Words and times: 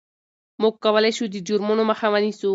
موږ 0.61 0.73
کولای 0.83 1.11
شو 1.17 1.25
د 1.33 1.35
جرمونو 1.47 1.83
مخه 1.91 2.07
ونیسو. 2.13 2.49